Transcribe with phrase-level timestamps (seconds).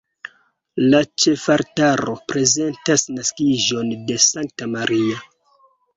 [0.93, 5.25] La ĉefaltaro prezentas naskiĝon de Sankta Maria.